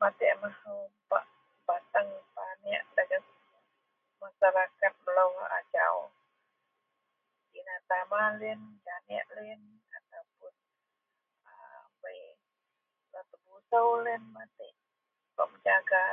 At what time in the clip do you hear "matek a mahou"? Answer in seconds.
0.00-0.80